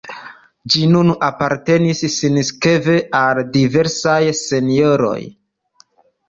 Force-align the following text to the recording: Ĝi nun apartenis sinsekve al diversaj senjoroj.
Ĝi 0.75 0.79
nun 0.93 1.11
apartenis 1.27 2.01
sinsekve 2.13 2.97
al 3.21 3.43
diversaj 3.59 4.17
senjoroj. 4.41 5.15